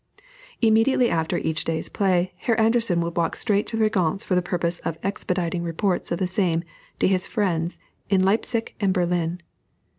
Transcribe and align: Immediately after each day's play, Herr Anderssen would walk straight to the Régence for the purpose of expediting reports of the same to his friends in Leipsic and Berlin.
Immediately 0.63 1.11
after 1.11 1.37
each 1.37 1.63
day's 1.63 1.87
play, 1.87 2.33
Herr 2.37 2.55
Anderssen 2.59 3.01
would 3.01 3.15
walk 3.15 3.35
straight 3.35 3.67
to 3.67 3.77
the 3.77 3.87
Régence 3.87 4.25
for 4.25 4.33
the 4.33 4.41
purpose 4.41 4.79
of 4.79 4.97
expediting 5.03 5.61
reports 5.61 6.11
of 6.11 6.17
the 6.17 6.25
same 6.25 6.63
to 6.97 7.07
his 7.07 7.27
friends 7.27 7.77
in 8.09 8.23
Leipsic 8.23 8.73
and 8.79 8.95
Berlin. 8.95 9.41